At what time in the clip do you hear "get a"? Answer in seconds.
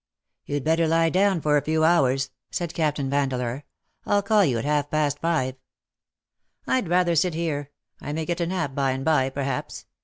8.25-8.47